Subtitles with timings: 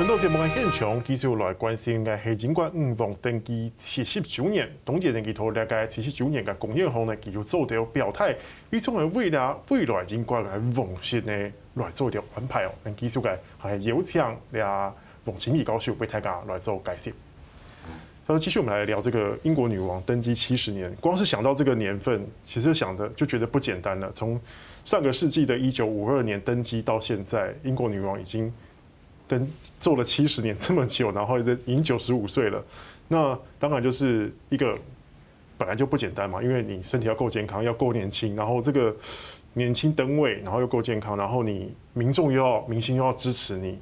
[0.00, 8.34] 传统节目嘅现场，继续来关心嘅系英国女王登基七十九年，冻结年纪头大概七十九年嘅公园后呢，继续做掉表态，
[8.70, 12.70] 以从嘅未来未来英国嘅王室呢来做掉安排哦。
[12.82, 14.90] 咁继续嘅系有请俩
[15.26, 17.12] 王清美教授为大家来做解释。
[18.24, 24.10] 好，继续我们来聊这个英国女王登基七十年，光是想到这个年份，其实想的就觉得不简单了。
[24.12, 24.40] 从
[24.82, 28.50] 上个世纪的一九五二年登基到现在，英国女王已经。
[29.30, 29.48] 登
[29.78, 32.60] 做了七十年这么久，然后已经九十五岁了，
[33.06, 34.76] 那当然就是一个
[35.56, 38.92] 本来就不简单嘛，因为你身体要够健康，要够年轻，然后这个
[39.52, 43.78] 年轻登位，然后又够健康，然后你民众又要民心又要支持你。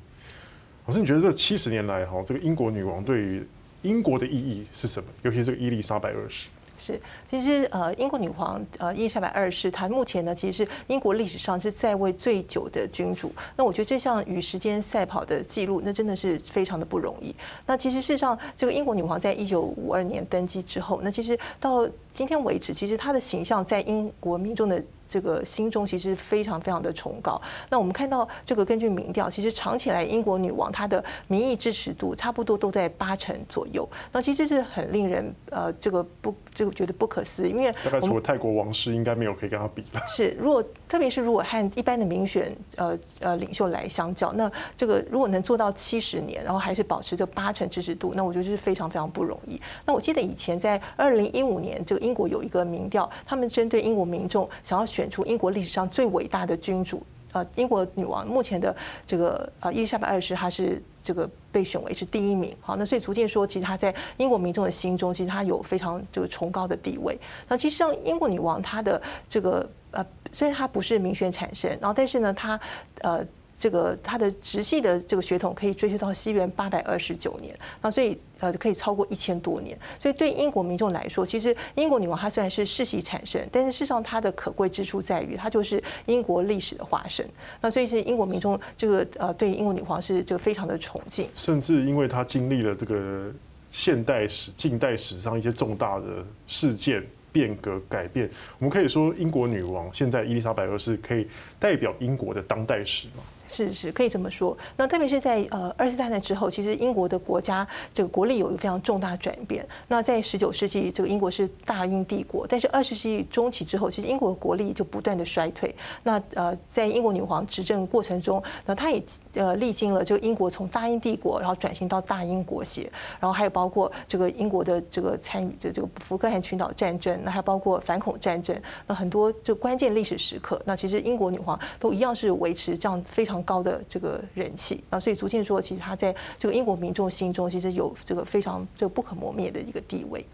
[0.85, 3.43] 老师，你觉得这七十年来哈，这个英国女王对于
[3.81, 5.09] 英国的意义是什么？
[5.23, 6.49] 尤其是这个伊丽莎白二世。
[6.79, 13.33] 是，其实呃，英国女皇呃伊丽莎白二世，她目前呢，其实是英国历史上是在位最久的君主。
[13.57, 17.35] 那我觉得这项与时间赛跑的记录，那真的是非常的不容易。
[17.67, 24.83] 那其实事实上，这个英国女皇在一九五二年登基之后，那其实到今天为止，其实她的形象在英国民众的。
[25.09, 27.41] 这个心中其实非常非常的崇高。
[27.71, 33.89] 那我们看到这个根据民调，其实长期来英国女王她的民意支持度差不多都在八成左右。
[34.13, 40.03] 那其实是很令人呃这个不这个觉得不可思议，因为大概除了泰国王室，应该没有可以跟她比了。
[40.07, 49.61] 是，如果特别是如果和一般的民选呃呃领袖来相较，那这个如果能做到七十年，然后还是保持这八成支持度，那我觉得是非常非常不容易。
[49.85, 58.75] 那我记得以前在二零一五年，这个英国有一个民调，他们针对英国民众想要选出英国历史上最伟大的君主，呃，英国女王目前的
[59.07, 62.53] 这个呃伊丽莎白二世，她是这个被选为是第一名。
[62.61, 67.17] 好，那所以逐渐说，其实她在英国民众的心中，其实她有非常这个崇高的地位。
[67.47, 72.59] 那其实像英国女王，她的这个呃，虽然她不是民选产生，然后但是呢，她
[73.03, 73.25] 呃。
[73.59, 87.29] 这个他的直系的这个血统可以追溯到西元八百二十九年，那所以呃可以超过一千多年，所以对英国民众来说，其实英国女王她虽然是世袭产生，但是事实上她的可贵之处在于她就是英国历史的化身。
[87.61, 93.33] 那所以是英国民众这个呃对英国女皇是这个非常的崇敬，甚至因为她经历了这个
[93.73, 97.05] 现代史、近代史上一些重大的事件。
[97.31, 103.23] 变革改变，我们可以说英国女王现在伊丽莎白二世可以代表英国的当代史吗？
[103.51, 104.57] 是是，可以这么说。
[104.77, 109.67] 那特别是在呃二次大战之后，其实英国的国家这个国力有一个非常重大转变。
[109.89, 115.75] 那在十九世纪，这个英国是大英帝国，但是二十世纪中期之后，其实英国的国力就不断的衰退。
[116.03, 122.83] 那呃，在英国女皇执政过程中，那她也呃历经了这个英国从大英帝国，然后转型到大英国协，
[123.19, 128.55] 然后还有包括这个英国的这个参与的这个福克兰群岛战争，那还包括反恐战争，
[128.87, 133.38] 那很多就关键历史时刻，那其实英国女皇都一样是维持这样非常。
[133.43, 140.25] 高的这个人气啊，所以逐渐说，其实他在这个英国民众心中，其实有这个非常这个不可磨灭的一个地位。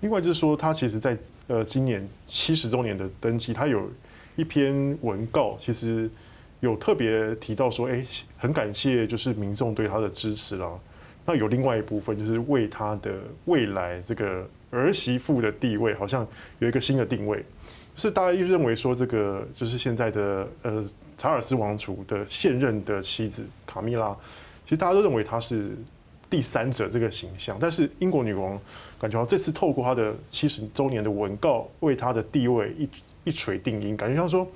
[0.00, 3.90] 另外就是说，他其实，在呃今年七十周年的登基，他有
[4.36, 6.08] 一篇文告，其实
[6.60, 8.06] 有特别提到说，哎，
[8.36, 10.70] 很感谢就是民众对他的支持啦。
[11.26, 13.12] 那有另外一部分，就是为他的
[13.46, 16.26] 未来这个儿媳妇的地位，好像
[16.60, 17.44] 有一个新的定位。
[17.98, 20.84] 是大家又认为说，这个就是现在的呃
[21.16, 24.16] 查尔斯王储的现任的妻子卡米拉，
[24.64, 25.76] 其实大家都认为她是
[26.30, 27.56] 第三者这个形象。
[27.60, 28.58] 但是英国女王
[29.00, 32.88] 感觉到这次透过她的七十周年的文告，为她的地位一
[33.24, 34.46] 一锤定音，感觉像说，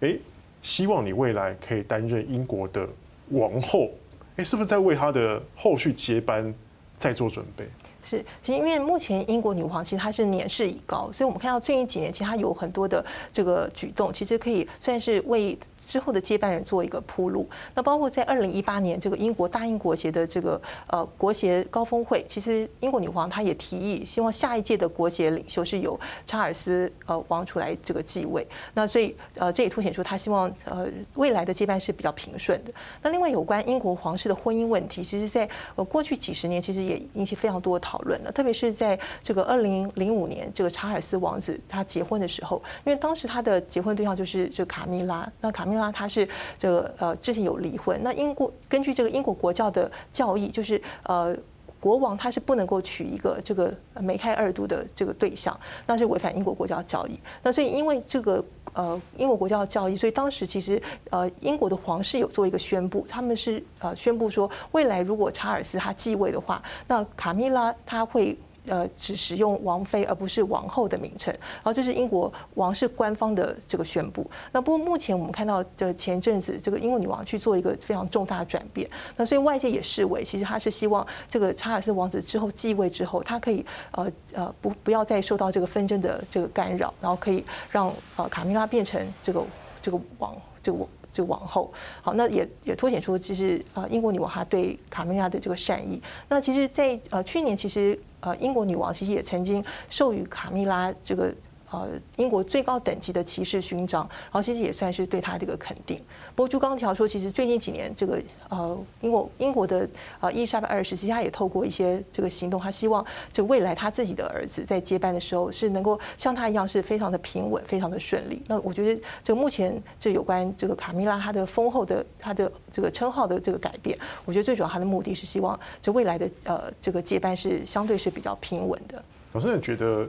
[0.00, 0.14] 哎，
[0.60, 2.86] 希望你未来可以担任英国的
[3.30, 3.90] 王后，
[4.36, 6.54] 哎，是不是在为她的后续接班
[6.98, 7.66] 在做准备？
[8.02, 15.58] 是，其实因为目前英国女皇其实她是年事已高，所以我们看到最近几年其实她有很多的这个举动，其实可以算是为。
[15.84, 32.72] 之后的接班人做一个铺路，那包括在二零一八年这个英国大英国协的这个呃国协高峰会，其实英国女皇她也提议希望下一届的国协领袖是由查尔斯呃王储来这个继位，那所以呃这也凸显出她希望呃未来的接班是比较平顺的。
[33.02, 46.28] 那另外有关英国皇室的婚姻问题，其实在呃过去几十年其实也引起非常多的讨论的，特别是在这个二零零五年这个查尔斯王子他结婚的时候，因为当时他的结婚对象就是这卡米拉，那卡米拉他是
[46.58, 51.32] 这个呃之前有离婚，那英国根据这个英国国教的教义，就是呃
[51.78, 55.56] 国王他是不能够娶一个这个梅开二度的这个对象，
[55.86, 57.16] 那是违反英国国教教义。
[57.44, 68.36] 那所以因为这个呃英国国教教义，所以当时其实呃英国的皇室有做一个宣布，他们是呃宣布说，未来如果查尔斯他继位的话，那卡米拉他会。
[68.70, 71.30] 呃只使用王妃而不是王后的名称。
[71.56, 74.30] 然后这是英国王室官方的这个宣布。
[74.52, 78.88] 那不过目前我们看到的前阵子，这个英国女王去做一个非常重大的转变。
[79.16, 89.42] 那所以外界也视为，其实她是希望这个查尔斯王子之后继位之后，他可以呃呃不不要再受到这个纷争的这个干扰，然后可以让呃卡米拉变成这个
[89.82, 90.78] 这个王这个。
[91.12, 91.72] 就王后，
[92.02, 96.00] 好，那也也凸显出其实呃英国女王她对卡米拉的这个善意。
[96.28, 101.34] 那其实，在呃去年，其实呃英国女王其实也曾经授予卡米拉这个。
[101.70, 105.96] 呃，英国最高等级的骑士勋章，然后其实也算是对他这个肯定。
[106.34, 109.88] 不过朱刚条说，其实最近几年，这个呃，英国英国的
[110.18, 118.42] 呃伊丽莎白二世，其实他也透过一些这个行动，他希望这未来他自己的儿子在接班的时候，是能够像他一样，是非常的平稳，非常的顺利。
[118.48, 129.00] 那我觉得，这目前这有关这个卡米拉她的封后的她的这个称号的这个改变，我觉得最主要他的目的是希望这未来的呃这个接班是相对是比较平稳的。
[129.32, 130.08] 老师，你觉得？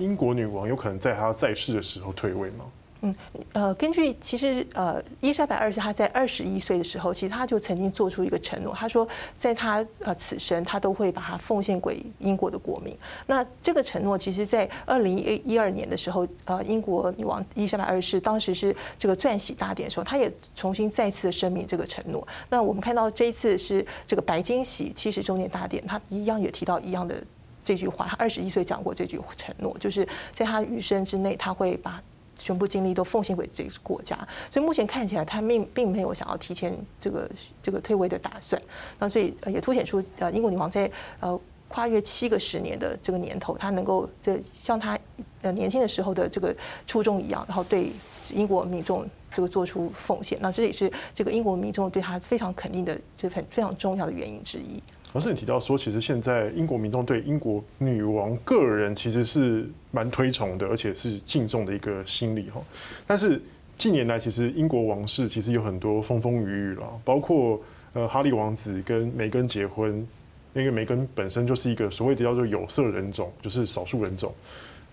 [0.00, 2.64] 英国女王有可能在她在世的时候退位吗？
[3.02, 3.14] 嗯，
[3.54, 12.94] 呃，根据其实呃，伊莎白二世她在二十一岁的时候，其实她就曾经做出一个承诺，她说在她呃此生，她都会把它奉献给英国的国民。
[13.26, 22.28] 那这个承诺，其实在二零一二年的时候，呃，英国女王伊莎白二世当时是这个钻禧大典的时候，她也重新再次的声明这个承诺。
[22.50, 27.16] 那我们看到这一次是这个白金禧七十周年大典，她一样也提到一样的。
[27.64, 32.02] 这句话，他二十一岁讲过这句承诺，就是在他余生之内，他会把
[32.38, 34.16] 全部精力都奉献给这个国家。
[34.50, 37.30] 所以目前看起来，他并并没有想要提前这个
[37.62, 38.60] 这个退位的打算。
[38.98, 40.90] 那所以也凸显出呃，英国女王在
[41.20, 44.98] 呃跨越七个十年的这个年头，她能够这像她
[45.42, 46.54] 呃年轻的时候的这个
[46.86, 47.92] 初衷一样，然后对
[48.32, 50.38] 英国民众这个做出奉献。
[50.40, 54.82] 那这也是这个英国民众对她非常肯定的这很非常重要的原因之一。
[55.12, 62.62] 老师，你提到说，其实现在英国民众对英国女王个人其实是蛮推崇的，而且是敬重的一个心理哈。
[63.08, 63.42] 但是
[63.76, 67.60] 近年来，其实英国王室其实有很多风风雨雨了，包括
[67.92, 70.06] 呃哈利王子跟梅根结婚，
[70.54, 74.32] 因为梅根本身就是一个所谓的叫做有色人种，就是少数人种，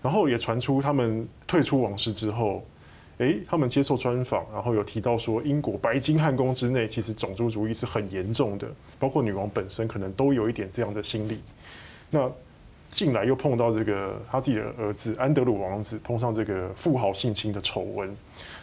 [0.02, 2.64] 然后也传出他们退出王室之后。
[3.18, 8.68] 诶，他们接受专访，然后有提到说，英国白金汉宫之内其实种族主义是很严重的，
[8.98, 11.40] 包括女王本身可能都有一点这样的心理。
[12.10, 12.30] 那
[12.88, 18.16] 近来又碰到这个他自己的儿子安德鲁王子碰上这个富豪性侵的丑闻，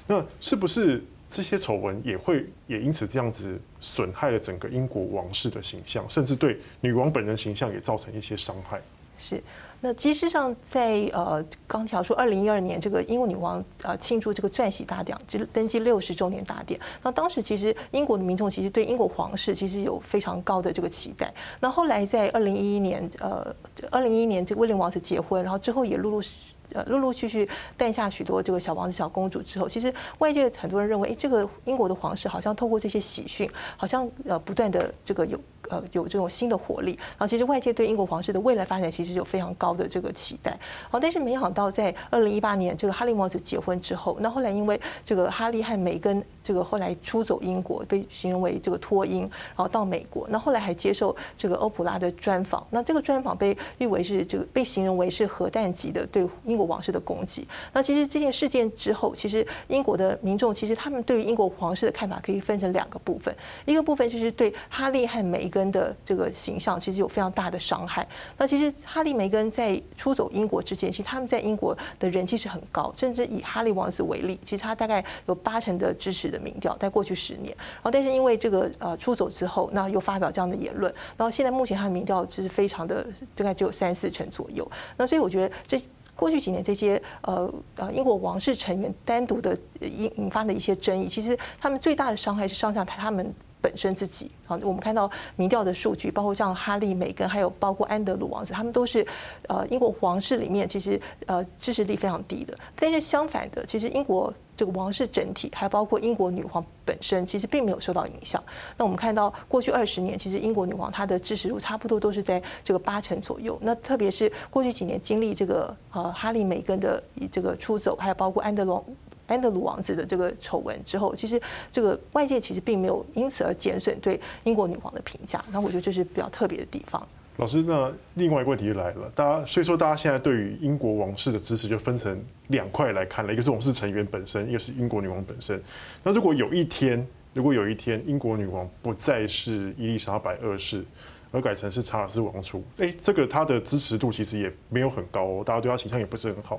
[0.08, 8.82] 那是不是这些丑闻也会也因此这样子损害了整个英国王室的形象，甚至对女王本人形象也造成一些伤害？
[9.18, 9.42] 是。
[9.82, 16.80] 那其实上在呃，刚条说二零一二年这个英国女王呃庆祝这个钻禧大典，就是登基六十周年大典。
[17.04, 21.32] 那当时其实英国的民众其实对英国皇室其实有非常高的这个期待。
[21.60, 23.56] 那后来在二零一一年呃，
[23.92, 26.36] 二零一一年这个威廉王子结婚，然后之后也陆陆续
[26.74, 27.48] 呃陆陆续续
[27.78, 35.40] 诞下许多这个小王子、小公主之后，其实外界很多人认为，哎，这个英国的皇室好像透过这些喜讯，好像呃不断的这个有。
[35.68, 40.56] 呃，有这种新的活力，然后其实外界对英国皇室的未来发展其实有非常高的这个期待。
[40.92, 56.24] 好，但是没想到在二零一八年这个哈利王子结婚之后，那后来因为这个哈利和梅根这个后来出走英国，被形容为这个脱英，然后到美国，那后来还接受这个欧普拉的专访，那这个专访被誉为是这个被形容为是核弹级的对
[56.56, 57.48] 英国王室的攻击。
[57.74, 63.36] 那其实这件事件之后，其实英国的民众其实他们对于英国皇室的看法可以分成两个部分，
[63.66, 65.50] 一个部分就是对哈利和梅。
[65.56, 68.06] 根的这个形象其实有非常大的伤害。
[68.38, 77.56] 那其实哈利梅根在出走英国之前，其实他们在英国的人气是很高，甚至以哈利王子为例，其实他大概有八成的支持的民调，在过去十年。
[77.56, 84.70] 然后，但是因为这个呃出走之后，那又发表这样的言论，然后现在目前他的民调就是非常的大概只有三四成左右。
[84.98, 85.80] 那所以我觉得这
[86.16, 93.34] 过去几年这些呃呃英国王室成员单独的引引发的一些争议，其实他们最大的伤害是伤向他们。
[93.66, 99.04] 本身自己啊，我们看到民调的数据，包括像哈利、梅根，还有包括安德鲁王子，他们都是
[99.48, 102.56] 呃英国皇室里面其实呃支持力非常低的。
[102.76, 108.44] 但是相反的，其实英国这个王室整体，还包括英国女皇本身，其实并没有受到影响。
[108.78, 113.58] 那我们看到过去二十年，其实英国女王她的支持度差不多都是在这个八成左右。
[113.64, 118.86] 那特别是过去几年经历这个呃哈利、梅根的这个出走，还有包括安德鲁。
[119.28, 121.42] 安德鲁王子的这个丑闻之后，其实
[121.72, 125.44] 这个外界其实并没有因此而减损对英国女王的评价。
[125.52, 127.06] 那我觉得这是比较特别的地方。
[127.38, 132.18] 老师，那另外一个问题就来了，大家所以说大家现在对于英国王室的支持就分成
[132.48, 135.62] 两块来看了，一个是王室成员本身，一个是英国女王本身。
[136.02, 140.86] 那如果有一天，如果有一天英国女王不再是伊丽莎白二世，
[141.32, 142.64] 而改成是查尔斯王储。
[142.78, 146.58] 哎，这个他的支持度其实也没有很高哦，大家对他形象也不是很好。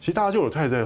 [0.00, 0.84] 其实大家就有太在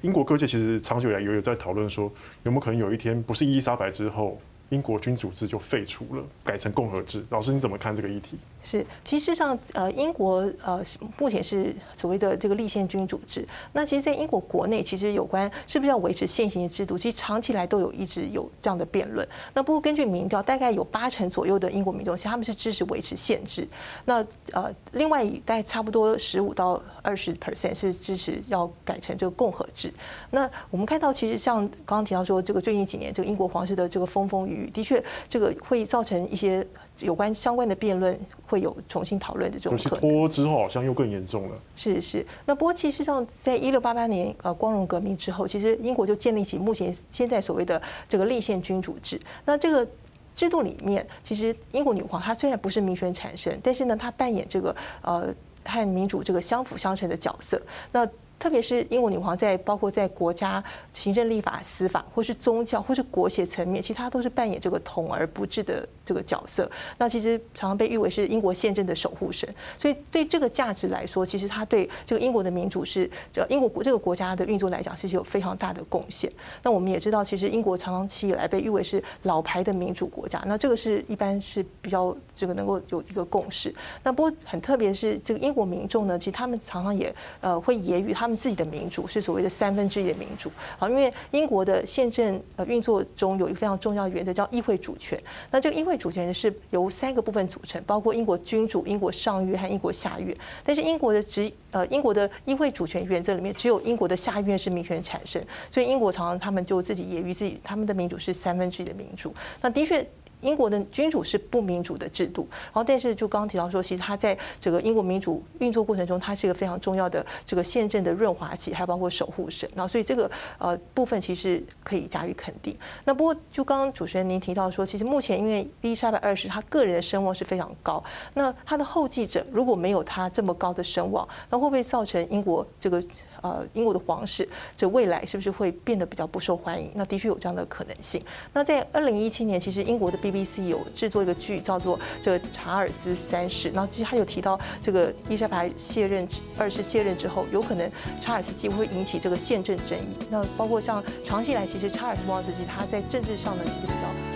[0.00, 2.10] 英国各界其实长久以来也有在讨论说，
[2.44, 4.40] 有没有可能有一天不是伊丽莎白之后，
[4.72, 7.22] 英国君主制就废除了，改成共和制？
[7.28, 8.38] 老师你怎么看这个议题？
[8.64, 10.82] 是，其实上，呃，英国呃
[11.18, 13.46] 目前是所谓的这个立宪君主制。
[13.74, 19.26] 那其实，在英国国内，其实有关是不是要维持现行的制度，其实长期来都有一直有这样的辩论。
[19.52, 23.68] 那不过根据民调，大概有八成左右的英国民众，其实他们是支持维持现制。
[24.06, 29.92] 那呃，另外大概差不多十五到二十 percent 是支持要改成这个共和制。
[30.30, 36.66] 那我们看到，其实像刚刚提到说，这个最近几年这个英国皇室的这个风风雨雨，的确这个会造成一些。
[37.00, 38.16] 有关相关的辩论
[38.46, 39.92] 会有重新讨论的这种可能。
[39.92, 41.56] 尤其脱之后，好像又更严重了。
[41.74, 49.20] 是是，那不过其实上，在一六八八年呃光荣革命之后，其实英国就建立起目前现在所谓的这个立宪君主制。
[49.46, 49.88] 那这个
[50.36, 57.60] 制度里面，其实英国女皇她虽然不是民选产生，但是呢，她扮演这个呃和民主这个相辅相成的角色。
[57.90, 58.06] 那
[58.42, 66.68] 特别是英国女皇在包括在国家行政、立法、司法，或是宗教，或是国协层面，其实她都是扮演这个统而不治的这个角色。
[66.98, 69.48] 那其实常常被誉为是英国宪政的守护神。
[69.78, 76.28] 所以对这个价值来说，其实她对这个英国的民主是，这英国国这个国家的运作来讲，其实有非常大的贡献。
[76.64, 80.42] 那我们也知道，其实英国长期以来被誉为是老牌的民主国家。
[80.46, 83.72] 那这个是一般是比较这个能够有一个共识。
[84.02, 88.31] 那不过很特别是这个英国民众呢，其实他们常常也呃会揶揄他们。
[88.36, 95.20] 自己的民主是所谓的三分之一的民主，好，因为英国的宪政呃运作中有一个非常重要的原则叫议会主权。
[95.50, 100.36] 那这个议会主权是由三个部分组成，包括英国君主、英国上院和英国下院。
[100.64, 109.34] 但是英国的职呃英国的议会主权原则里面，只有英国的下院是民选产生，所以英国常常他们就自己揶揄自己，他们的民主是三分之一的民主。
[109.60, 110.06] 那的确。
[110.42, 119.68] 英国的君主是不民主的制度，然后但是就刚刚提到说，其实他在这个英国民主运作过程中，他是一个非常重要的这个宪政的润滑剂，还包括守护神。
[119.74, 122.76] 然后所以这个呃部分其实可以加以肯定。
[123.04, 128.02] 那不过就刚刚主持人您提到说，其实目前因为伊丽莎白二世她个人的声望是非常高，
[128.34, 133.02] 那她的后继者如果没有她这么高的声望，那会不会造成英国这个？
[133.42, 136.88] 呃，英国的皇室这未来是不是会变得比较不受欢迎？
[136.94, 138.24] 那的确有这样的可能性。
[138.52, 143.70] 那在二零一七年，其实英国的 BBC 有制作一个剧，叫做《这个查尔斯三世》。
[143.74, 150.16] 然后其实他有提到，这个伊莎白卸任二世卸任之后，有可能查尔斯继会引起这个宪政争议。
[150.30, 154.31] 那包括像长期以来，其实查尔斯王子其实他在政治上呢，其实比较。